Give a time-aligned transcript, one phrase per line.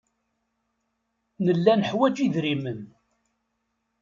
[1.45, 2.81] Nella neḥwaj idrimen.